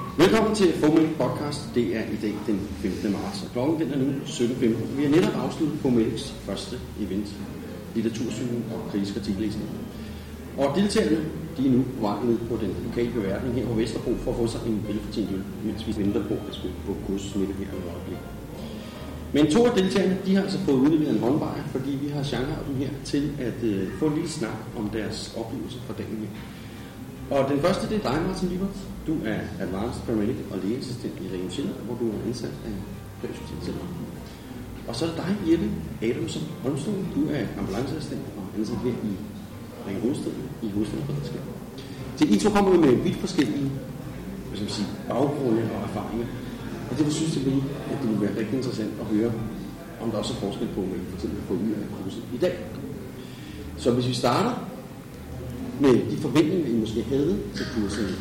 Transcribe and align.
Velkommen 0.00 0.54
til 0.54 0.72
Formel 0.72 1.08
Podcast. 1.18 1.60
Det 1.74 1.96
er 1.96 2.02
i 2.02 2.18
dag 2.22 2.34
den 2.46 2.68
15. 2.82 3.12
marts, 3.12 3.42
og 3.42 3.48
klokken 3.52 3.80
den 3.80 3.90
er 3.92 3.98
nu 3.98 4.10
17.15. 4.26 4.96
Vi 4.96 5.02
har 5.02 5.10
netop 5.10 5.36
afsluttet 5.44 5.78
Formeliks 5.78 6.34
første 6.46 6.76
event, 7.00 7.28
litteratursynet 7.94 8.62
og 8.74 8.90
kritisk 8.90 9.16
artikellæsning. 9.16 9.68
Og 10.58 10.76
deltagerne 10.76 11.20
de 11.56 11.66
er 11.66 11.70
nu 11.70 11.82
på 11.82 12.00
vej 12.06 12.16
ned 12.24 12.38
på 12.38 12.56
den 12.62 12.76
lokale 12.86 13.10
beværtning 13.10 13.54
her 13.54 13.66
på 13.66 13.74
Vesterbro 13.74 14.14
for 14.24 14.30
at 14.30 14.36
få 14.36 14.46
sig 14.46 14.60
en 14.66 14.84
velfortjent 14.88 15.30
øl, 15.32 15.42
mens 15.64 15.86
vi 15.86 16.02
venter 16.02 16.22
på 16.28 16.34
at 16.48 16.54
skulle 16.54 16.74
på 16.86 16.96
kursus 17.06 17.34
midt 17.36 17.50
her 17.58 17.64
i 17.64 17.88
øjeblik. 17.94 18.18
Men 19.32 19.50
to 19.52 19.66
af 19.66 19.72
deltagerne 19.72 20.18
de 20.26 20.34
har 20.34 20.42
altså 20.42 20.58
fået 20.58 20.74
udleveret 20.74 21.14
en 21.14 21.20
håndbejer, 21.20 21.62
fordi 21.70 21.90
vi 22.02 22.08
har 22.08 22.22
genret 22.22 22.66
dem 22.68 22.76
her 22.76 22.90
til 23.04 23.32
at 23.40 23.62
øh, 23.62 23.88
få 23.98 24.06
en 24.06 24.14
lille 24.14 24.30
snak 24.30 24.58
om 24.78 24.88
deres 24.88 25.34
oplevelse 25.36 25.78
for 25.86 25.92
dagen 25.92 26.18
her. 26.20 26.59
Og 27.30 27.50
den 27.50 27.60
første, 27.64 27.88
det 27.88 27.96
er 28.00 28.04
dig, 28.10 28.22
Martin 28.26 28.48
Liebert. 28.48 28.76
Du 29.06 29.14
er 29.32 29.40
Advanced 29.64 30.02
Paramedic 30.06 30.36
og 30.52 30.58
lægeassistent 30.64 31.14
i 31.24 31.26
Region 31.34 31.50
Sjælland, 31.50 31.76
hvor 31.86 31.96
du 32.00 32.04
er 32.08 32.18
ansat 32.28 32.54
af 32.68 32.74
Rigshospitalet. 33.22 33.80
Og 34.88 34.96
så 34.96 35.04
er 35.04 35.08
det 35.08 35.18
dig, 35.22 35.32
Jeppe 35.50 35.68
Adamsen 36.02 36.42
Holmstad. 36.62 36.94
Du 37.14 37.22
er 37.36 37.42
ambulanceassistent 37.58 38.24
og 38.38 38.44
ansat 38.58 38.78
her 38.84 38.94
i 39.10 39.12
Region 39.86 40.02
Hovedstaden 40.02 40.44
i 40.62 40.68
Hovedstaden 40.70 41.04
Så 42.16 42.24
I 42.24 42.38
to 42.38 42.50
kommer 42.50 42.80
med 42.86 42.96
vidt 42.96 43.16
forskellige 43.16 43.70
hvad 44.50 44.56
skal 44.58 44.68
man 44.68 44.78
sige, 44.78 44.88
baggrunde 45.08 45.62
og 45.74 45.80
erfaringer. 45.88 46.26
Og 46.90 46.98
det 46.98 47.12
synes 47.12 47.36
jeg 47.36 47.44
lige, 47.44 47.62
at 47.92 47.96
det 48.02 48.10
vil 48.10 48.20
være 48.20 48.38
rigtig 48.38 48.56
interessant 48.56 48.92
at 49.00 49.06
høre, 49.06 49.32
om 50.02 50.10
der 50.10 50.18
også 50.18 50.34
er 50.34 50.40
forskel 50.46 50.68
på, 50.74 50.80
hvad 50.80 50.98
I 50.98 51.04
for 51.08 51.16
eksempel 51.16 51.42
får 51.48 51.54
ud 51.54 51.70
af 51.82 51.86
kurset 51.96 52.22
i 52.34 52.38
dag. 52.38 52.56
Så 53.76 53.90
hvis 53.90 54.08
vi 54.08 54.14
starter 54.14 54.69
med 55.80 55.94
de 55.94 56.16
forventninger, 56.22 56.68
I 56.68 56.80
måske 56.80 57.04
havde 57.08 57.36
til 57.56 57.66
kurset? 57.74 58.14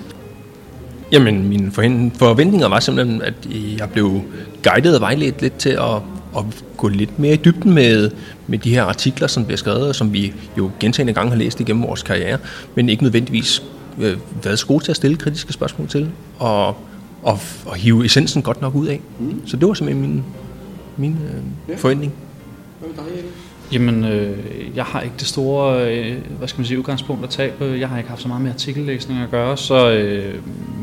Jamen, 1.11 1.49
mine 1.49 1.71
forventninger 1.71 2.67
var 2.67 2.79
simpelthen, 2.79 3.21
at 3.21 3.33
jeg 3.79 3.89
blev 3.89 4.21
guidet 4.63 4.95
og 4.95 5.01
vejledt 5.01 5.41
lidt 5.41 5.57
til 5.57 5.69
at, 5.69 5.95
at 6.37 6.43
gå 6.77 6.87
lidt 6.87 7.19
mere 7.19 7.33
i 7.33 7.37
dybden 7.37 7.73
med, 7.73 8.11
med 8.47 8.57
de 8.57 8.69
her 8.69 8.83
artikler, 8.83 9.27
som 9.27 9.45
bliver 9.45 9.57
skrevet, 9.57 9.87
og 9.87 9.95
som 9.95 10.13
vi 10.13 10.33
jo 10.57 10.71
gentagende 10.79 11.13
gange 11.13 11.31
har 11.31 11.37
læst 11.37 11.59
igennem 11.59 11.83
vores 11.83 12.03
karriere, 12.03 12.37
men 12.75 12.89
ikke 12.89 13.03
nødvendigvis 13.03 13.63
øh, 13.99 14.17
været 14.43 14.59
så 14.59 14.67
gode 14.67 14.83
til 14.83 14.91
at 14.91 14.95
stille 14.95 15.17
kritiske 15.17 15.53
spørgsmål 15.53 15.87
til, 15.87 16.09
og, 16.39 16.67
og, 17.23 17.39
og 17.65 17.75
hive 17.75 18.05
essensen 18.05 18.41
godt 18.41 18.61
nok 18.61 18.75
ud 18.75 18.87
af. 18.87 19.01
Mm. 19.19 19.47
Så 19.47 19.57
det 19.57 19.67
var 19.67 19.73
simpelthen 19.73 20.11
min, 20.11 20.23
min 20.97 21.11
øh, 21.11 21.43
ja. 21.69 21.75
forventning. 21.75 22.13
Hvad 22.79 22.89
med 22.89 23.13
dig, 23.13 23.23
Jamen, 23.73 24.03
øh, 24.03 24.37
jeg 24.75 24.83
har 24.83 25.01
ikke 25.01 25.15
det 25.19 25.27
store, 25.27 25.97
øh, 25.97 26.17
hvad 26.37 26.47
skal 26.47 26.59
man 26.59 26.65
sige, 26.65 26.79
udgangspunkt 26.79 27.23
at 27.23 27.29
tage 27.29 27.51
på. 27.51 27.65
Jeg 27.65 27.89
har 27.89 27.97
ikke 27.97 28.09
haft 28.09 28.21
så 28.21 28.27
meget 28.27 28.43
med 28.43 28.51
artikellæsning 28.51 29.21
at 29.21 29.31
gøre, 29.31 29.57
så 29.57 29.91
øh, 29.91 30.35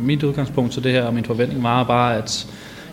mit 0.02 0.22
udgangspunkt 0.22 0.72
til 0.72 0.84
det 0.84 0.92
her, 0.92 1.02
og 1.02 1.14
min 1.14 1.24
forventning 1.24 1.62
var 1.62 1.84
bare, 1.84 2.16
at 2.16 2.46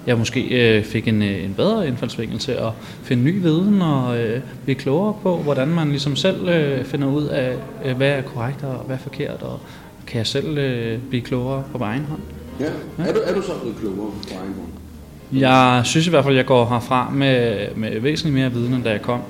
jeg 0.08 0.18
måske 0.18 0.42
øh, 0.42 0.84
fik 0.84 1.08
en, 1.08 1.22
øh, 1.22 1.44
en 1.44 1.54
bedre 1.54 1.88
indfaldsvinkel 1.88 2.40
til 2.40 2.52
at 2.52 2.72
finde 3.04 3.24
ny 3.24 3.42
viden 3.42 3.82
og 3.82 4.18
øh, 4.18 4.42
blive 4.64 4.76
klogere 4.76 5.16
på, 5.24 5.38
hvordan 5.38 5.68
man 5.68 5.90
ligesom 5.90 6.16
selv 6.16 6.50
øh, 6.50 6.86
finder 6.86 7.08
ud 7.08 7.26
af, 7.26 7.56
øh, 7.86 7.98
hvad 7.98 8.10
er 8.10 8.22
korrekt 8.22 8.64
og 8.64 8.76
hvad 8.86 8.96
er 8.96 9.00
forkert, 9.00 9.42
og 9.42 9.60
kan 10.08 10.18
jeg 10.18 10.28
selv 10.28 10.58
øh, 10.58 11.00
blive 11.10 11.22
klogere 11.22 11.64
på 11.72 11.84
egen 11.84 12.06
hånd. 12.10 12.22
Ja, 12.60 12.66
ja. 12.66 13.10
Er, 13.10 13.14
du, 13.14 13.20
er 13.26 13.34
du 13.34 13.42
så 13.42 13.52
blevet 13.62 13.78
klogere 13.78 14.12
på 14.12 14.30
egen 14.30 14.54
hånd? 14.54 15.40
Jeg 15.40 15.82
synes 15.86 16.08
i 16.08 16.10
hvert 16.10 16.24
fald, 16.24 16.34
at 16.34 16.38
jeg 16.38 16.46
går 16.46 16.66
herfra 16.66 17.10
med, 17.10 17.68
med 17.76 18.00
væsentligt 18.00 18.36
mere 18.36 18.52
viden, 18.52 18.74
end 18.74 18.84
da 18.84 18.90
jeg 18.90 19.02
kom. 19.02 19.22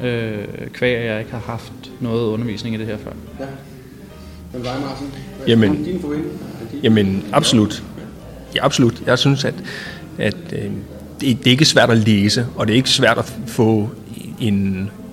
Ja. 0.00 0.06
Øh, 0.06 0.48
kvæg, 0.72 0.96
at 0.96 1.06
jeg 1.06 1.18
ikke 1.18 1.32
har 1.32 1.42
haft 1.46 1.72
noget 2.00 2.26
undervisning 2.26 2.74
i 2.74 2.78
det 2.78 2.86
her 2.86 2.96
før. 2.96 3.12
Ja. 3.40 3.44
Men 4.52 4.62
dig, 4.62 4.72
Martin? 4.80 5.06
Hvad 5.36 5.46
jamen, 5.46 5.84
din 5.84 6.00
jamen, 6.82 7.24
absolut. 7.32 7.82
Ja, 8.54 8.64
absolut. 8.64 9.02
Jeg 9.06 9.18
synes, 9.18 9.44
at, 9.44 9.54
at 10.18 10.36
øh, 10.52 10.70
det, 11.20 11.38
det 11.38 11.46
er 11.46 11.50
ikke 11.50 11.64
svært 11.64 11.90
at 11.90 11.98
læse, 11.98 12.46
og 12.56 12.66
det 12.66 12.72
er 12.72 12.76
ikke 12.76 12.90
svært 12.90 13.18
at 13.18 13.34
få 13.46 13.90
en, 14.40 14.54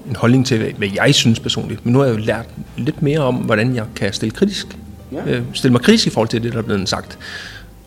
en 0.10 0.16
holdning 0.16 0.46
til, 0.46 0.74
hvad 0.78 0.90
jeg 0.96 1.16
synes 1.16 1.40
personligt. 1.40 1.86
Men 1.86 1.94
nu 1.94 2.00
har 2.00 2.06
jeg 2.06 2.14
jo 2.14 2.20
lært 2.20 2.46
lidt 2.78 3.02
mere 3.02 3.20
om, 3.20 3.36
hvordan 3.36 3.76
jeg 3.76 3.86
kan 3.96 4.14
stille 4.14 4.32
kritisk. 4.32 4.78
Ja. 5.12 5.32
Øh, 5.32 5.44
stille 5.54 5.72
mig 5.72 5.82
kritisk 5.82 6.08
i 6.08 6.10
forhold 6.10 6.30
til 6.30 6.44
det, 6.44 6.52
der 6.54 6.58
er 6.58 6.64
blevet 6.64 6.90
sagt. 6.90 7.18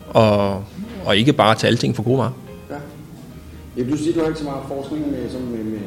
Og, 0.09 0.63
og 1.05 1.17
ikke 1.17 1.33
bare 1.33 1.55
tage 1.55 1.71
alting 1.71 1.95
for 1.95 2.03
gode 2.03 2.17
varer. 2.17 2.31
Ja. 2.69 2.75
Jeg 3.77 3.87
vil 3.87 3.97
sige, 3.97 4.09
at 4.09 4.15
du 4.15 4.19
har 4.19 4.27
ikke 4.27 4.39
så 4.39 4.45
meget 4.45 4.63
forskning 4.67 5.11
med, 5.11 5.29
som 5.31 5.41
med, 5.41 5.63
med 5.63 5.79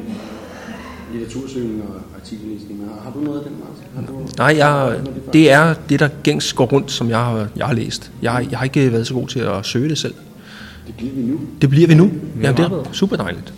litteratursøgning 1.13 1.83
og 1.83 2.01
artikellæsning. 2.21 2.79
Har, 2.79 3.01
har 3.03 3.11
du 3.11 3.19
noget 3.19 3.37
af 3.39 3.43
den, 3.45 3.55
Martin? 3.59 3.83
Har 3.95 4.13
du, 4.13 4.27
Nej, 4.37 4.55
jeg, 4.57 4.99
det 5.33 5.51
er 5.51 5.73
det, 5.89 5.99
der 5.99 6.09
gængs 6.23 6.53
går 6.53 6.65
rundt, 6.65 6.91
som 6.91 7.09
jeg 7.09 7.17
har, 7.17 7.47
jeg 7.55 7.65
har 7.65 7.73
læst. 7.73 8.11
Jeg, 8.21 8.47
jeg 8.51 8.59
har 8.59 8.63
ikke 8.63 8.91
været 8.91 9.07
så 9.07 9.13
god 9.13 9.27
til 9.27 9.39
at 9.39 9.65
søge 9.65 9.89
det 9.89 9.97
selv. 9.97 10.13
Det 10.87 10.95
bliver 10.97 11.13
vi 11.13 11.21
nu. 11.21 11.39
Det 11.61 11.69
bliver 11.69 11.87
vi 11.87 11.95
nu. 11.95 12.11
Ja, 12.41 12.51
det 12.51 12.59
er 12.59 12.83
super 12.91 13.15
dejligt. 13.15 13.53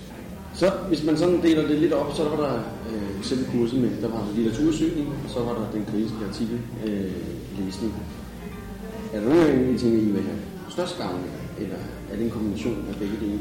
Så 0.53 0.71
hvis 0.87 1.03
man 1.03 1.17
sådan 1.17 1.41
deler 1.41 1.67
det 1.67 1.79
lidt 1.79 1.93
op, 1.93 2.13
så 2.15 2.23
var 2.23 2.37
der 2.37 2.53
øh, 2.91 3.19
eksempel 3.19 3.47
kursen 3.51 3.81
med, 3.81 3.89
der 4.01 4.07
var 4.07 4.27
litteratursøgning, 4.35 5.07
og 5.25 5.29
så 5.33 5.39
var 5.39 5.53
der 5.53 5.65
den 5.73 5.85
kritiske 5.91 6.17
artikellæsning. 6.29 7.93
Øh, 7.93 9.17
er 9.17 9.19
der 9.19 9.27
nogle 9.27 9.47
af 9.47 9.67
de 9.73 9.77
ting, 9.77 9.93
I 9.93 10.05
vil 10.05 10.23
have 10.23 10.39
størst 10.69 10.97
gavn 10.97 11.19
eller 11.57 11.75
er 12.11 12.15
det 12.15 12.25
en 12.25 12.31
kombination 12.31 12.85
af 12.89 12.95
begge 12.95 13.17
dele? 13.21 13.39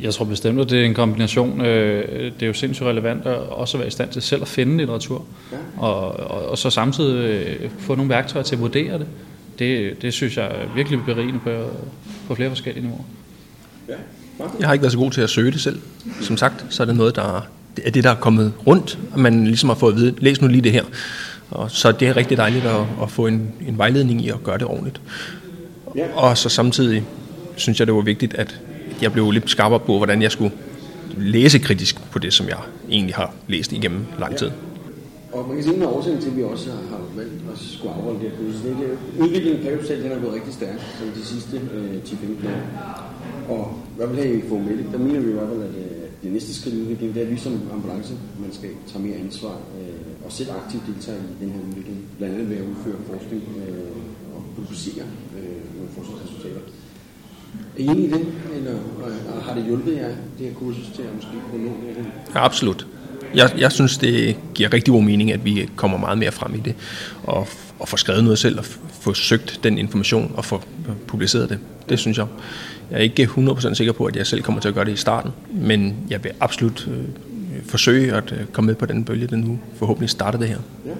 Jeg 0.00 0.14
tror 0.14 0.24
bestemt, 0.24 0.60
at 0.60 0.70
det 0.70 0.80
er 0.80 0.84
en 0.84 0.94
kombination. 0.94 1.60
Øh, 1.60 2.32
det 2.32 2.42
er 2.42 2.46
jo 2.46 2.52
sindssygt 2.52 2.86
relevant 2.86 3.26
at 3.26 3.36
også 3.36 3.78
være 3.78 3.86
i 3.86 3.90
stand 3.90 4.10
til 4.10 4.22
selv 4.22 4.42
at 4.42 4.48
finde 4.48 4.76
litteratur, 4.76 5.24
ja. 5.52 5.56
og, 5.76 6.12
og, 6.30 6.48
og 6.48 6.58
så 6.58 6.70
samtidig 6.70 7.46
øh, 7.60 7.70
få 7.78 7.94
nogle 7.94 8.10
værktøjer 8.10 8.44
til 8.44 8.54
at 8.54 8.60
vurdere 8.60 8.98
det. 8.98 9.06
Det, 9.58 10.02
det 10.02 10.12
synes 10.12 10.36
jeg 10.36 10.46
er 10.46 10.74
virkelig 10.74 10.98
berigende 11.06 11.40
på, 11.44 11.50
på 12.28 12.34
flere 12.34 12.48
forskellige 12.48 12.82
niveauer. 12.82 13.04
Ja. 13.88 13.94
Jeg 14.60 14.68
har 14.68 14.72
ikke 14.72 14.82
været 14.82 14.92
så 14.92 14.98
god 14.98 15.10
til 15.10 15.20
at 15.20 15.30
søge 15.30 15.50
det 15.50 15.60
selv. 15.60 15.80
Som 16.20 16.36
sagt, 16.36 16.66
så 16.68 16.82
er 16.82 16.86
det 16.86 16.96
noget, 16.96 17.16
der 17.16 17.46
er 17.84 17.90
det, 17.90 18.04
der 18.04 18.10
er 18.10 18.14
kommet 18.14 18.52
rundt, 18.66 18.98
og 19.12 19.20
man 19.20 19.44
ligesom 19.44 19.68
har 19.68 19.76
fået 19.76 19.92
at 19.92 19.98
vide, 19.98 20.14
læs 20.18 20.40
nu 20.40 20.48
lige 20.48 20.60
det 20.60 20.72
her. 20.72 20.84
Og 21.50 21.70
så 21.70 21.92
det 21.92 22.08
er 22.08 22.16
rigtig 22.16 22.36
dejligt 22.36 22.64
at, 22.64 22.80
at 23.02 23.10
få 23.10 23.26
en, 23.26 23.52
en 23.68 23.78
vejledning 23.78 24.24
i 24.24 24.28
at 24.28 24.44
gøre 24.44 24.58
det 24.58 24.66
ordentligt. 24.66 25.00
Ja. 25.96 26.06
Og 26.14 26.38
så 26.38 26.48
samtidig 26.48 27.04
synes 27.56 27.78
jeg, 27.78 27.86
det 27.86 27.94
var 27.94 28.00
vigtigt, 28.00 28.34
at 28.34 28.60
jeg 29.02 29.12
blev 29.12 29.30
lidt 29.30 29.50
skarpere 29.50 29.80
på, 29.80 29.96
hvordan 29.96 30.22
jeg 30.22 30.32
skulle 30.32 30.52
læse 31.16 31.58
kritisk 31.58 32.10
på 32.10 32.18
det, 32.18 32.32
som 32.32 32.48
jeg 32.48 32.58
egentlig 32.90 33.14
har 33.14 33.34
læst 33.48 33.72
igennem 33.72 34.06
lang 34.18 34.36
tid. 34.36 34.46
Ja. 34.46 34.52
Og 35.34 35.48
man 35.48 35.56
kan 35.56 35.64
sige, 35.64 35.76
at 35.82 35.88
årsagen 35.96 36.20
til, 36.20 36.30
at 36.30 36.36
vi 36.36 36.42
også 36.42 36.70
har 36.90 37.00
valgt 37.16 37.32
at 37.52 37.58
skulle 37.58 37.94
afholde 37.94 38.20
det 38.20 38.30
her 38.30 38.36
kursus, 38.38 38.60
det 38.62 38.70
er, 38.70 39.22
udviklingen 39.22 39.62
på 39.62 39.68
Pavstal, 39.68 40.02
den 40.02 40.12
har 40.12 40.20
gået 40.24 40.34
rigtig 40.34 40.54
stærkt 40.54 40.80
som 40.98 41.06
de 41.18 41.24
sidste 41.32 41.56
øh, 41.74 41.96
10-15 42.04 42.48
år. 42.54 42.62
Og 43.54 43.64
hvad 43.96 44.06
vil 44.06 44.16
have 44.16 44.38
i 44.38 44.48
formelle, 44.48 44.84
der 44.92 44.98
mener 44.98 45.20
vi 45.20 45.30
i 45.30 45.32
hvert 45.32 45.48
fald, 45.48 45.62
at 45.62 45.74
øh, 45.84 46.04
det 46.22 46.32
næste 46.32 46.54
skridt 46.54 46.74
i 46.74 46.80
udviklingen, 46.80 47.14
det 47.14 47.22
er, 47.22 47.26
at 47.26 47.32
vi 47.32 47.38
som 47.46 47.60
ambulance, 47.72 48.14
man 48.44 48.52
skal 48.52 48.70
tage 48.90 49.04
mere 49.06 49.16
ansvar 49.16 49.56
øh, 49.78 50.24
og 50.24 50.32
selv 50.32 50.50
aktivt 50.60 50.82
deltage 50.90 51.20
i 51.32 51.44
den 51.44 51.50
her 51.54 51.60
udvikling. 51.68 51.98
Blandt 52.18 52.34
andet 52.34 52.50
ved 52.50 52.56
at 52.56 52.66
udføre 52.72 52.98
forskning 53.12 53.42
øh, 53.62 53.96
og 54.34 54.40
publicere 54.56 55.04
øh, 55.38 55.62
nogle 55.76 55.90
forskningsresultater. 55.96 56.62
Er 57.78 57.82
I 57.82 57.86
enige 57.86 58.08
i 58.08 58.10
det, 58.10 58.26
eller 58.56 58.72
har 59.46 59.54
det 59.54 59.64
hjulpet 59.64 59.96
jer, 59.96 60.08
det 60.38 60.46
her 60.46 60.54
kursus, 60.54 60.86
til 60.94 61.02
at 61.02 61.14
måske 61.14 61.30
få 61.50 61.56
nå 61.56 61.70
det? 61.98 62.06
Ja, 62.34 62.44
absolut. 62.44 62.86
Jeg, 63.34 63.50
jeg 63.58 63.72
synes, 63.72 63.98
det 63.98 64.36
giver 64.54 64.72
rigtig 64.72 64.92
god 64.92 65.02
mening, 65.02 65.32
at 65.32 65.44
vi 65.44 65.68
kommer 65.76 65.98
meget 65.98 66.18
mere 66.18 66.32
frem 66.32 66.54
i 66.54 66.58
det, 66.58 66.74
og, 67.22 67.48
og 67.78 67.88
får 67.88 67.96
skrevet 67.96 68.24
noget 68.24 68.38
selv, 68.38 68.58
og 68.58 68.64
få 69.00 69.14
søgt 69.14 69.60
den 69.64 69.78
information, 69.78 70.32
og 70.36 70.44
få 70.44 70.62
publiceret 71.06 71.48
det. 71.48 71.58
Det 71.88 71.98
synes 71.98 72.18
jeg. 72.18 72.26
Jeg 72.90 72.98
er 72.98 73.02
ikke 73.02 73.24
100% 73.24 73.74
sikker 73.74 73.92
på, 73.92 74.04
at 74.04 74.16
jeg 74.16 74.26
selv 74.26 74.42
kommer 74.42 74.60
til 74.60 74.68
at 74.68 74.74
gøre 74.74 74.84
det 74.84 74.92
i 74.92 74.96
starten, 74.96 75.30
men 75.50 75.96
jeg 76.10 76.24
vil 76.24 76.32
absolut 76.40 76.88
øh, 76.90 77.04
forsøge 77.66 78.12
at 78.12 78.32
øh, 78.32 78.46
komme 78.52 78.66
med 78.66 78.74
på 78.74 78.86
den 78.86 79.04
bølge, 79.04 79.26
den 79.26 79.40
nu 79.40 79.58
forhåbentlig 79.76 80.10
starter 80.10 80.38
det 80.38 80.48
her. 80.48 80.58
Ja. 80.86 80.90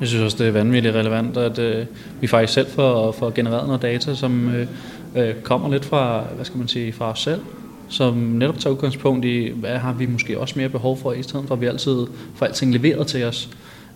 Jeg 0.00 0.08
synes 0.08 0.22
også, 0.22 0.36
det 0.38 0.46
er 0.46 0.52
vanvittigt 0.52 0.94
relevant, 0.94 1.36
at 1.36 1.58
øh, 1.58 1.86
vi 2.20 2.26
faktisk 2.26 2.52
selv 2.52 2.66
får, 2.66 3.12
får 3.12 3.30
genereret 3.30 3.66
noget 3.66 3.82
data, 3.82 4.14
som 4.14 4.54
øh, 4.54 4.66
øh, 5.16 5.34
kommer 5.42 5.70
lidt 5.70 5.84
fra, 5.84 6.24
hvad 6.34 6.44
skal 6.44 6.58
man 6.58 6.68
sige, 6.68 6.92
fra 6.92 7.10
os 7.10 7.22
selv, 7.22 7.40
som 7.88 8.14
netop 8.14 8.58
tager 8.58 8.74
udgangspunkt 8.74 9.24
i, 9.24 9.52
hvad 9.54 9.76
har 9.76 9.92
vi 9.92 10.06
måske 10.06 10.40
også 10.40 10.54
mere 10.56 10.68
behov 10.68 10.98
for, 10.98 11.12
i 11.12 11.22
stedet 11.22 11.44
for 11.46 11.54
at 11.54 11.60
vi 11.60 11.66
altid 11.66 12.06
får 12.34 12.46
alting 12.46 12.72
leveret 12.72 13.06
til 13.06 13.24
os. 13.24 13.50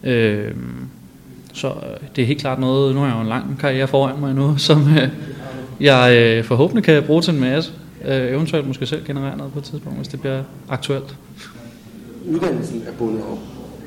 Øhm, 0.04 0.48
øh, 0.48 0.52
så 1.52 1.72
det 2.16 2.22
er 2.22 2.26
helt 2.26 2.40
klart 2.40 2.60
noget, 2.60 2.94
nu 2.94 3.00
har 3.00 3.06
jeg 3.06 3.16
jo 3.16 3.20
en 3.20 3.28
lang 3.28 3.58
karriere 3.58 3.88
foran 3.88 4.20
mig 4.20 4.34
nu, 4.34 4.56
som 4.68 4.88
øh, 4.88 5.08
jeg 5.80 6.16
øh, 6.16 6.44
forhåbentlig 6.44 6.84
kan 6.84 7.02
bruge 7.02 7.22
til 7.22 7.34
en 7.34 7.40
masse. 7.40 7.72
Øh, 8.04 8.32
eventuelt 8.32 8.66
måske 8.66 8.86
selv 8.86 9.04
generere 9.04 9.36
noget 9.36 9.52
på 9.52 9.58
et 9.58 9.64
tidspunkt, 9.64 9.98
hvis 9.98 10.08
det 10.08 10.20
bliver 10.20 10.42
aktuelt. 10.68 11.16
Uddannelsen 12.28 12.82
er 12.86 12.92
bundet 12.98 13.22
op 13.22 13.38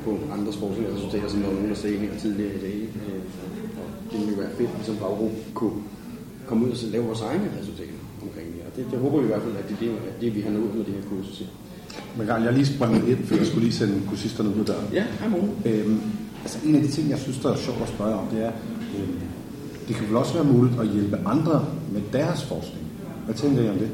på 0.04 0.18
andres 0.38 0.54
sportslige 0.54 0.88
resultater, 0.94 1.28
som 1.28 1.40
der 1.40 1.46
var 1.46 1.54
nogen, 1.54 1.68
der 1.68 1.76
sagde 1.76 1.96
her 1.96 2.08
tidligere 2.20 2.54
i 2.54 2.60
dag. 2.60 2.74
Øh, 2.74 3.20
og 3.76 4.12
det 4.12 4.20
ville 4.20 4.38
være 4.38 4.50
fedt, 4.58 4.70
som 4.86 4.96
baggrund 4.96 5.32
kunne 5.54 5.82
komme 6.46 6.66
ud 6.66 6.70
og 6.70 6.76
lave 6.94 7.04
vores 7.04 7.20
egne 7.20 7.50
resultater 7.60 7.98
omkring 8.22 8.46
det. 8.54 8.60
Og 8.66 8.76
det, 8.76 8.86
det 8.90 8.98
håber 8.98 9.18
vi 9.18 9.24
i 9.24 9.26
hvert 9.32 9.42
fald, 9.42 9.56
at 9.56 9.68
det 9.68 9.74
er 9.74 9.80
det, 9.80 9.90
at 10.08 10.20
det 10.20 10.34
vi 10.34 10.40
har 10.40 10.50
nået 10.50 10.74
med 10.74 10.84
det 10.84 10.94
her 10.94 11.04
kursus. 11.10 11.42
Men 12.16 12.26
jeg 12.28 12.52
lige 12.52 12.66
sprang 12.66 13.08
ind, 13.08 13.26
for 13.26 13.36
jeg 13.36 13.46
skulle 13.46 13.64
lige 13.64 13.76
sende 13.76 14.02
kursisterne 14.08 14.48
ud 14.48 14.64
der. 14.64 14.74
Ja, 14.92 15.04
hej 15.20 15.28
morgen. 15.28 15.50
Øhm, 15.64 16.00
altså 16.42 16.58
en 16.64 16.74
af 16.74 16.82
de 16.82 16.88
ting, 16.88 17.10
jeg 17.10 17.18
synes, 17.18 17.38
der 17.38 17.50
er 17.52 17.56
sjovt 17.56 17.82
at 17.82 17.88
spørge 17.88 18.14
om, 18.14 18.26
det 18.26 18.44
er, 18.44 18.52
øhm, 18.98 19.18
det 19.88 19.96
kan 19.96 20.08
vel 20.08 20.16
også 20.16 20.34
være 20.34 20.44
muligt 20.44 20.80
at 20.80 20.88
hjælpe 20.88 21.18
andre 21.26 21.66
med 21.92 22.02
deres 22.12 22.44
forskning. 22.44 22.86
Hvad 23.24 23.34
tænker 23.34 23.62
I 23.62 23.68
om 23.68 23.78
det? 23.78 23.88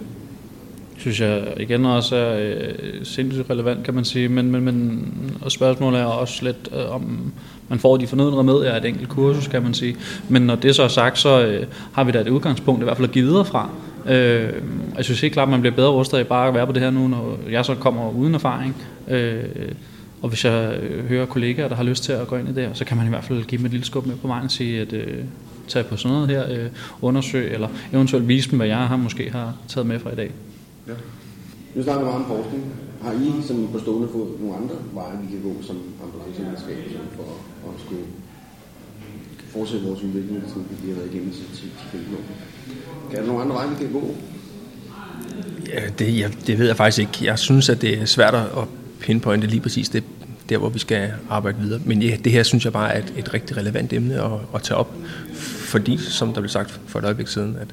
Synes 1.01 1.21
jeg 1.21 1.55
igen 1.57 1.85
også 1.85 2.17
er 2.17 2.39
øh, 2.39 2.75
sindssygt 3.03 3.51
relevant, 3.51 3.85
kan 3.85 3.95
man 3.95 4.05
sige. 4.05 4.29
Men, 4.29 4.51
men, 4.51 4.65
men 4.65 5.09
og 5.43 5.53
spørgsmålet 5.53 6.01
er 6.01 6.05
også 6.05 6.45
lidt, 6.45 6.69
øh, 6.73 6.95
om 6.95 7.33
man 7.69 7.79
får 7.79 7.97
de 7.97 8.07
fornødne 8.07 8.39
remedier 8.39 8.73
af 8.73 8.79
et 8.79 8.85
enkelt 8.85 9.09
kursus, 9.09 9.49
kan 9.49 9.63
man 9.63 9.75
sige. 9.75 9.97
Men 10.29 10.43
når 10.43 10.55
det 10.55 10.75
så 10.75 10.83
er 10.83 10.89
sagt, 10.89 11.19
så 11.19 11.47
øh, 11.47 11.67
har 11.93 12.05
vi 12.05 12.13
da 12.13 12.21
et 12.21 12.29
udgangspunkt 12.29 12.81
i 12.81 12.85
hvert 12.85 12.97
fald 12.97 13.09
at 13.09 13.15
give 13.15 13.25
videre 13.25 13.45
fra. 13.45 13.71
Øh, 14.07 14.53
jeg 14.97 15.05
synes 15.05 15.21
helt 15.21 15.33
klart, 15.33 15.49
at 15.49 15.51
man 15.51 15.61
bliver 15.61 15.77
bedre 15.77 15.91
rustet 15.91 16.19
af 16.19 16.27
bare 16.27 16.49
at 16.49 16.55
være 16.55 16.67
på 16.67 16.73
det 16.73 16.83
her 16.83 16.91
nu, 16.91 17.09
når 17.09 17.39
jeg 17.51 17.65
så 17.65 17.75
kommer 17.75 18.11
uden 18.11 18.35
erfaring. 18.35 18.77
Øh, 19.09 19.43
og 20.23 20.29
hvis 20.29 20.45
jeg 20.45 20.79
øh, 20.83 21.09
hører 21.09 21.27
kollegaer, 21.27 21.69
der 21.69 21.77
har 21.77 21.85
lyst 21.85 22.05
til 22.05 22.13
at 22.13 22.27
gå 22.27 22.37
ind 22.37 22.49
i 22.49 22.53
det, 22.53 22.71
så 22.73 22.85
kan 22.85 22.97
man 22.97 23.07
i 23.07 23.09
hvert 23.09 23.25
fald 23.25 23.45
give 23.45 23.59
dem 23.59 23.67
et 23.67 23.71
lille 23.71 23.87
skub 23.87 24.07
med 24.07 24.17
på 24.17 24.29
vejen 24.29 24.45
og 24.45 24.51
sige, 24.51 24.81
at 24.81 24.93
øh, 24.93 25.25
tage 25.69 25.85
på 25.85 25.97
sådan 25.97 26.15
noget 26.17 26.29
her, 26.29 26.51
øh, 26.51 26.67
undersøge, 27.03 27.51
eller 27.51 27.69
eventuelt 27.93 28.29
vise 28.29 28.51
dem, 28.51 28.59
hvad 28.59 28.67
jeg 28.67 28.77
har 28.77 28.97
måske 28.97 29.31
har 29.31 29.55
taget 29.69 29.87
med 29.87 29.99
fra 29.99 30.13
i 30.13 30.15
dag. 30.15 30.31
Ja. 30.91 30.97
Nu 31.75 31.83
snakker 31.83 32.03
vi 32.03 32.09
meget 32.11 32.23
om 32.25 32.29
forskning. 32.37 32.63
Har 33.03 33.13
I 33.13 33.47
som 33.49 33.69
på 33.73 33.79
stående 33.79 34.09
fod 34.13 34.29
nogle 34.41 34.57
andre 34.57 34.77
veje, 34.93 35.19
vi 35.23 35.27
kan 35.33 35.43
gå 35.49 35.53
som 35.63 35.77
ambulancevidenskab 36.05 36.79
for 37.17 37.29
at 37.69 37.75
skulle 37.85 38.07
fortsætte 39.55 39.87
vores 39.87 40.03
udvikling, 40.03 40.43
som 40.53 40.65
vi 40.83 40.89
har 40.89 40.97
været 40.97 41.11
igennem 41.13 41.33
til 41.33 41.43
10-15 41.43 41.97
år? 42.19 42.25
Er 43.13 43.21
der 43.21 43.27
nogle 43.27 43.43
andre 43.43 43.55
veje, 43.55 43.69
vi 43.69 43.77
kan 43.85 43.93
gå? 43.93 44.15
Ja, 45.69 45.83
det, 45.99 46.19
ja, 46.19 46.29
det 46.47 46.59
ved 46.59 46.67
jeg 46.67 46.77
faktisk 46.77 46.99
ikke. 46.99 47.19
Jeg 47.31 47.39
synes, 47.39 47.69
at 47.69 47.83
det 47.83 47.99
er 47.99 48.05
svært 48.05 48.35
at 48.35 48.65
pinpointe 49.01 49.47
lige 49.47 49.61
præcis 49.61 49.89
det, 49.89 50.05
der, 50.49 50.59
hvor 50.59 50.69
vi 50.69 50.79
skal 50.79 51.13
arbejde 51.29 51.59
videre. 51.59 51.81
Men 51.85 52.03
ja, 52.03 52.17
det 52.25 52.33
her 52.33 52.43
synes 52.43 52.65
jeg 52.65 52.73
bare 52.73 52.95
er 52.95 52.99
et, 52.99 53.15
et 53.17 53.35
rigtig 53.35 53.57
relevant 53.57 53.93
emne 53.93 54.15
at, 54.25 54.41
at 54.55 54.63
tage 54.63 54.79
op, 54.79 54.95
fordi, 55.73 55.97
som 55.97 56.33
der 56.33 56.41
blev 56.41 56.49
sagt 56.49 56.81
for 56.87 56.99
et 56.99 57.05
øjeblik 57.05 57.29
siden, 57.29 57.57
at, 57.61 57.69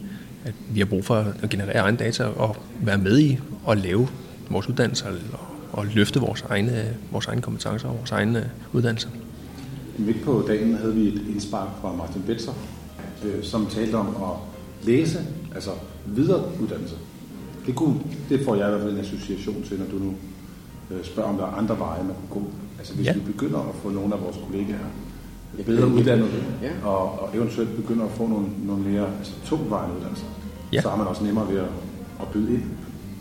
at 0.48 0.54
vi 0.74 0.80
har 0.80 0.86
brug 0.86 1.06
for 1.06 1.16
at 1.42 1.50
generere 1.50 1.76
egne 1.76 1.98
data 1.98 2.24
og 2.24 2.56
være 2.82 2.98
med 2.98 3.20
i 3.20 3.40
at 3.70 3.78
lave 3.78 4.08
vores 4.50 4.70
uddannelser 4.70 5.08
og, 5.34 5.40
og 5.72 5.86
løfte 5.86 6.20
vores 6.20 6.42
egne, 6.42 6.96
vores 7.12 7.26
egne 7.26 7.42
kompetencer 7.42 7.88
og 7.90 7.98
vores 7.98 8.12
egne 8.12 8.52
uddannelser. 8.74 9.10
Midt 9.98 10.24
på 10.24 10.46
dagen 10.48 10.76
havde 10.78 10.96
vi 10.96 11.08
et 11.08 11.22
indspark 11.30 11.68
fra 11.82 11.96
Martin 11.96 12.22
Betzer, 12.22 12.52
øh, 13.26 13.44
som 13.44 13.66
talte 13.66 13.96
om 13.96 14.08
at 14.08 14.38
læse, 14.88 15.20
altså 15.56 15.72
videre 16.06 16.44
uddannelse. 16.62 16.96
Det, 17.66 17.76
kunne, 17.76 17.96
det 18.30 18.40
får 18.46 18.56
jeg 18.56 18.68
i 18.68 18.70
hvert 18.70 18.82
fald 18.82 18.94
en 18.94 19.00
association 19.00 19.64
til, 19.64 19.80
når 19.80 19.86
du 19.86 20.04
nu 20.04 20.14
øh, 20.92 21.04
spørger, 21.06 21.30
om 21.30 21.38
der 21.38 21.44
er 21.46 21.52
andre 21.52 21.80
veje, 21.80 22.04
man 22.04 22.16
kunne 22.30 22.44
gå. 22.44 22.50
Altså 22.80 22.94
hvis 22.96 23.06
Ja. 23.06 23.14
vi 23.14 23.20
begynder 23.20 23.60
at 23.60 23.76
få 23.84 23.90
nogle 23.90 24.14
af 24.16 24.22
vores 24.22 24.38
kollegaer 24.48 24.88
bedre 25.66 25.88
uddannet, 25.88 26.28
Ja. 26.62 26.88
og, 26.90 27.22
og 27.22 27.30
eventuelt 27.34 27.76
begynder 27.76 28.06
at 28.06 28.12
få 28.12 28.28
nogle, 28.28 28.46
nogle 28.66 28.84
mere 28.84 29.06
altså, 29.18 29.34
tungvejende 29.46 29.96
uddannelser, 29.96 30.26
Ja. 30.74 30.82
så 30.82 30.90
har 30.90 30.98
man 30.98 31.08
også 31.08 31.24
nemmere 31.24 31.48
ved 31.52 31.58
at, 31.60 31.66
at 32.22 32.28
byde 32.28 32.54
ind 32.54 32.64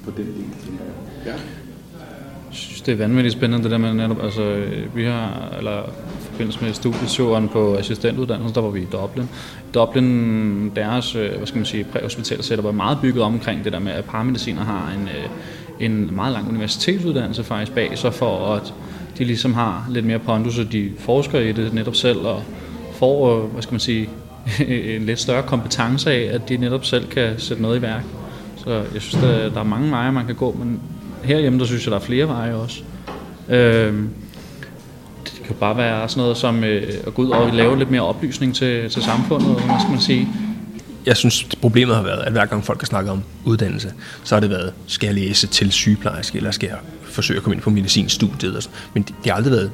på 0.05 0.11
den 0.11 0.27
del, 0.27 0.45
tænker 0.65 0.85
jeg. 0.85 1.27
Ja. 1.27 1.33
Jeg 1.33 2.55
synes, 2.55 2.83
det 2.83 2.93
er 2.93 2.97
vanvittigt 2.97 3.33
spændende, 3.33 3.63
det 3.65 3.71
der 3.71 3.79
med 3.79 3.95
netop, 3.95 4.23
altså, 4.23 4.65
vi 4.95 5.05
har, 5.05 5.55
eller 5.59 5.83
i 5.83 6.23
forbindelse 6.31 6.65
med 6.65 6.73
studieturen 6.73 7.49
på 7.49 7.75
assistentuddannelsen, 7.77 8.55
der 8.55 8.61
var 8.61 8.71
vi 8.71 8.81
i 8.83 8.87
Dublin. 8.93 9.29
Dublin, 9.75 10.73
deres, 10.77 11.15
øh, 11.17 11.37
hvad 11.37 11.47
skal 11.47 11.59
man 11.59 11.67
sige, 11.67 11.85
præhospital 11.85 12.43
setup 12.43 12.65
var 12.65 12.73
meget 12.73 12.99
bygget 13.03 13.23
omkring 13.25 13.65
det 13.65 13.73
der 13.73 13.79
med, 13.79 13.93
at 13.93 14.05
paramediciner 14.05 14.63
har 14.65 14.93
en, 14.97 15.03
øh, 15.09 15.87
en 15.87 16.15
meget 16.15 16.33
lang 16.33 16.49
universitetsuddannelse 16.49 17.45
faktisk 17.45 17.73
bag 17.73 17.99
sig, 17.99 18.15
for 18.15 18.55
at 18.55 18.75
de 19.19 19.25
ligesom 19.25 19.55
har 19.55 19.87
lidt 19.91 20.07
mere 20.07 20.19
pondus, 20.19 20.59
og 20.59 20.73
de 20.73 20.91
forsker 20.99 21.41
i 21.41 21.53
det 21.53 21.75
netop 21.75 21.95
selv, 21.95 22.19
og 22.19 22.43
får, 22.93 23.37
øh, 23.37 23.51
hvad 23.51 23.63
skal 23.63 23.73
man 23.73 23.81
sige, 23.81 24.09
en 24.97 25.07
lidt 25.07 25.21
større 25.21 25.43
kompetence 25.43 26.13
af, 26.13 26.35
at 26.35 26.49
de 26.49 26.57
netop 26.57 26.85
selv 26.85 27.07
kan 27.09 27.35
sætte 27.39 27.63
noget 27.63 27.79
i 27.79 27.83
værk. 27.83 28.05
Så 28.57 28.71
jeg 28.71 29.03
synes, 29.03 29.25
der, 29.25 29.51
der 29.51 29.61
er 29.61 29.65
mange 29.65 29.91
veje, 29.91 30.13
man 30.13 30.27
kan 30.27 30.35
gå, 30.35 30.57
men 30.59 30.81
herhjemme, 31.25 31.59
der 31.59 31.65
synes 31.65 31.85
jeg, 31.87 31.91
der 31.91 31.99
er 31.99 32.03
flere 32.03 32.29
veje 32.29 32.55
også. 32.55 32.83
Øhm, 33.49 34.09
det 35.25 35.43
kan 35.45 35.57
bare 35.61 35.77
være 35.77 36.09
sådan 36.09 36.21
noget 36.21 36.37
som 36.37 36.65
øh, 36.65 36.83
at 37.07 37.15
gå 37.15 37.23
ud 37.23 37.31
og 37.31 37.53
lave 37.53 37.79
lidt 37.79 37.91
mere 37.91 38.03
oplysning 38.03 38.55
til, 38.55 38.91
til 38.91 39.03
samfundet, 39.03 39.49
hvad 39.49 39.81
skal 39.81 39.91
man 39.91 40.01
sige. 40.01 40.29
Jeg 41.07 41.17
synes, 41.17 41.45
problemet 41.61 41.97
har 41.97 42.03
været, 42.03 42.23
at 42.23 42.33
hver 42.33 42.47
gang 42.47 42.65
folk 42.65 42.81
har 42.81 42.87
snakket 42.87 43.13
om 43.13 43.23
uddannelse, 43.45 43.93
så 44.25 44.35
har 44.35 44.41
det 44.41 44.51
været, 44.51 44.73
skal 44.87 45.07
jeg 45.07 45.15
læse 45.15 45.47
til 45.47 45.73
sygeplejerske, 45.73 46.37
eller 46.39 46.51
skal 46.51 46.67
jeg 46.69 46.77
forsøge 47.03 47.37
at 47.37 47.43
komme 47.43 47.55
ind 47.55 47.63
på 47.63 47.71
medicinstudiet? 47.71 48.57
Og 48.57 48.63
sådan. 48.63 48.77
Men 48.95 49.03
det, 49.03 49.15
det 49.25 49.31
har 49.33 49.37
aldrig 49.37 49.53
været 49.53 49.71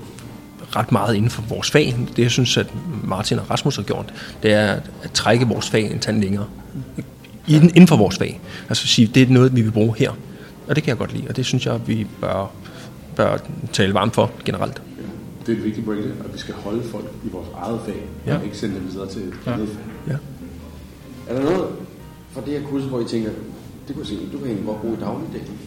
ret 0.76 0.92
meget 0.92 1.14
inden 1.14 1.30
for 1.30 1.42
vores 1.48 1.70
fag. 1.70 1.96
Det, 2.16 2.22
jeg 2.22 2.30
synes, 2.30 2.56
at 2.56 2.66
Martin 3.04 3.38
og 3.38 3.50
Rasmus 3.50 3.76
har 3.76 3.82
gjort, 3.82 4.14
det 4.42 4.52
er 4.52 4.72
at 5.02 5.12
trække 5.14 5.46
vores 5.46 5.70
fag 5.70 5.90
en 5.92 5.98
tand 5.98 6.20
længere. 6.22 6.46
Inden, 7.48 7.68
inden 7.68 7.86
for 7.88 7.96
vores 7.96 8.18
fag. 8.18 8.40
Altså 8.68 8.86
sige, 8.86 9.06
det 9.14 9.22
er 9.22 9.26
noget, 9.32 9.56
vi 9.56 9.62
vil 9.62 9.70
bruge 9.70 9.94
her. 9.98 10.10
Og 10.68 10.76
det 10.76 10.82
kan 10.84 10.88
jeg 10.88 10.98
godt 10.98 11.12
lide, 11.12 11.28
og 11.28 11.36
det 11.36 11.46
synes 11.46 11.66
jeg, 11.66 11.80
vi 11.86 12.06
bør, 12.20 12.52
bør 13.16 13.36
tale 13.72 13.94
varmt 13.94 14.14
for 14.14 14.30
generelt. 14.44 14.82
Det 15.46 15.52
er 15.52 15.56
et 15.56 15.64
vigtigt 15.64 15.86
pointe, 15.86 16.08
at 16.24 16.32
vi 16.34 16.38
skal 16.38 16.54
holde 16.54 16.82
folk 16.90 17.04
i 17.24 17.28
vores 17.32 17.48
eget 17.56 17.80
fag, 17.86 17.94
Ja. 18.26 18.36
og 18.36 18.44
ikke 18.44 18.56
sende 18.58 18.74
dem 18.74 18.88
videre 18.92 19.08
til 19.08 19.22
et 19.22 19.34
Ja. 19.46 19.52
andet 19.52 19.68
fag. 19.68 20.12
Ja. 20.12 20.16
Er 21.28 21.34
der 21.34 21.42
noget 21.42 21.66
fra 22.32 22.40
det 22.46 22.60
her 22.60 22.68
kursus, 22.68 22.88
hvor 22.88 23.00
I 23.00 23.04
tænker, 23.04 23.30
det 23.88 23.96
kunne 23.96 24.04
du 24.32 24.38
kan 24.38 24.46
egentlig 24.46 24.66
godt 24.66 24.80
bruge 24.80 24.96
i 24.96 25.00
dagligdagen? 25.00 25.58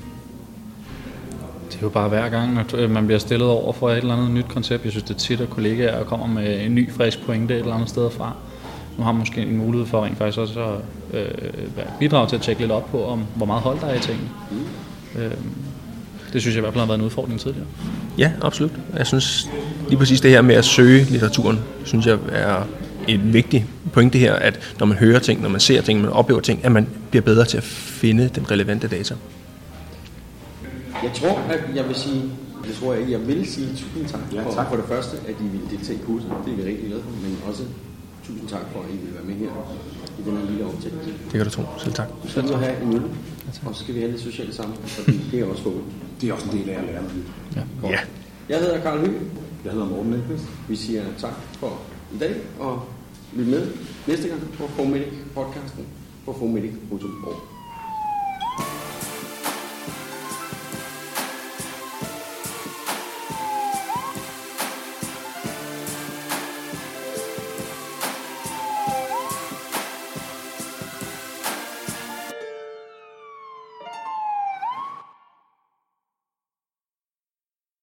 Det 1.70 1.76
er 1.76 1.82
jo 1.82 1.90
bare 1.90 2.10
hver 2.10 2.30
gang, 2.30 2.60
at 2.60 2.74
øh, 2.74 2.92
man 2.92 3.06
bliver 3.06 3.20
stillet 3.20 3.48
over 3.48 3.74
for 3.74 3.90
et 3.90 3.98
eller 3.98 4.14
andet 4.16 4.32
nyt 4.32 4.46
koncept. 4.50 4.84
Jeg 4.84 4.92
synes, 4.92 5.04
det 5.04 5.14
er 5.14 5.20
tit, 5.20 5.42
at 5.42 5.50
kollegaer 5.50 6.04
kommer 6.04 6.28
med 6.28 6.66
en 6.66 6.76
ny, 6.76 6.92
frisk 6.92 7.26
pointe 7.26 7.54
et 7.54 7.60
eller 7.60 7.74
andet 7.74 7.90
sted 7.90 8.12
fra. 8.12 8.34
Nu 8.98 9.04
har 9.04 9.12
man 9.12 9.20
måske 9.20 9.42
en 9.42 9.58
mulighed 9.58 9.88
for 9.88 10.06
rent 10.06 10.18
faktisk 10.18 10.38
også 10.38 10.80
at 11.14 11.20
øh, 11.20 11.28
bidrage 12.00 12.28
til 12.28 12.36
at 12.36 12.42
tjekke 12.42 12.62
lidt 12.62 12.72
op 12.72 12.92
på, 12.92 13.06
om 13.06 13.24
hvor 13.36 13.46
meget 13.46 13.62
hold 13.62 13.80
der 13.80 13.88
er 13.88 13.96
i 13.96 14.00
tingene. 14.00 14.30
Øh, 15.16 15.32
det 16.34 16.42
synes 16.42 16.56
jeg 16.56 16.60
i 16.60 16.62
hvert 16.62 16.74
fald 16.74 16.80
har 16.80 16.88
været 16.88 17.00
en 17.00 17.06
udfordring 17.06 17.40
tidligere. 17.40 17.68
Ja, 18.18 18.32
absolut. 18.42 18.72
Jeg 18.98 19.08
synes 19.08 19.50
lige 19.88 19.98
præcis 19.98 20.22
det 20.22 20.32
her 20.32 20.42
med 20.42 20.56
at 20.56 20.66
søge 20.66 21.04
litteraturen, 21.04 21.60
synes 21.84 22.06
jeg 22.06 22.18
er 22.32 22.64
et 23.08 23.34
vigtigt 23.34 23.64
pointe 23.94 24.18
her, 24.20 24.34
at 24.34 24.60
når 24.80 24.86
man 24.86 24.98
hører 24.98 25.20
ting, 25.20 25.42
når 25.42 25.50
man 25.50 25.60
ser 25.60 25.82
ting, 25.82 26.00
når 26.00 26.06
man 26.10 26.14
oplever 26.14 26.42
ting, 26.42 26.66
at 26.66 26.72
man 26.72 26.88
bliver 27.10 27.24
bedre 27.24 27.46
til 27.46 27.58
at 27.58 27.64
finde 27.64 28.30
den 28.36 28.52
relevante 28.52 28.88
data. 28.88 29.16
Jeg 31.04 31.12
tror, 31.14 31.38
at 31.50 31.60
jeg 31.76 31.88
vil 31.88 31.96
sige, 31.96 32.22
det 32.68 32.76
tror 32.80 32.94
jeg 32.94 33.02
ikke, 33.02 33.12
jeg 33.14 33.28
vil 33.28 33.48
sige 33.48 33.68
tusind 33.68 34.06
tak, 34.08 34.20
Ja, 34.34 34.44
for, 34.44 34.52
tak. 34.52 34.70
for 34.70 34.76
det 34.76 34.86
første, 34.88 35.18
at 35.28 35.36
I 35.42 35.48
ville 35.48 35.68
deltage 35.72 36.00
i 36.00 36.02
kurset. 36.06 36.30
Det 36.46 36.52
er 36.54 36.58
vi 36.58 36.64
rigtig 36.70 36.86
glade 36.88 37.02
for, 37.02 37.12
men 37.28 37.38
også 37.48 37.64
tusind 38.28 38.48
tak 38.50 38.62
for, 38.74 38.80
at 38.80 38.90
I 38.94 38.98
vil 39.06 39.14
være 39.14 39.24
med 39.24 39.36
her 39.36 39.52
i 40.20 40.22
den 40.30 40.38
her 40.38 40.46
lille 40.50 40.66
optagelse. 40.66 41.10
Det 41.24 41.32
kan 41.32 41.44
du 41.44 41.50
tro. 41.50 41.64
Selv 41.78 41.94
tak. 41.94 42.08
Vi 42.24 42.30
skal 42.30 42.44
nu 42.46 42.54
have 42.54 42.82
en 42.84 42.94
øl, 42.94 43.02
og 43.66 43.76
så 43.76 43.84
skal 43.84 43.96
vi 43.96 44.00
have 44.00 44.12
lidt 44.12 44.22
socialt 44.22 44.56
sammen, 44.56 44.78
fordi 44.84 45.20
det 45.32 45.40
er 45.40 45.46
også 45.46 45.64
få. 45.64 45.82
Det 46.22 46.30
er 46.30 46.34
også 46.34 46.46
en 46.52 46.58
del 46.58 46.70
af 46.70 46.78
at 46.80 46.84
lære 46.86 47.02
noget 47.04 47.16
nyt. 47.18 47.62
Ja. 47.84 48.00
Jeg 48.50 48.60
hedder 48.60 48.82
Karl 48.82 49.00
Høgh. 49.00 49.14
Jeg 49.66 49.72
hedder 49.74 49.86
Morten 49.88 50.14
Ekvist. 50.14 50.44
Vi 50.70 50.76
siger 50.76 51.04
tak 51.20 51.34
for 51.60 51.80
i 52.16 52.18
dag, 52.18 52.36
og 52.60 52.84
lyt 53.36 53.48
med 53.48 53.68
næste 54.08 54.28
gang 54.28 54.42
på 54.58 54.68
Formedic 54.68 55.14
podcasten 55.34 55.86
på 56.26 56.34
formedic.org. 56.34 57.55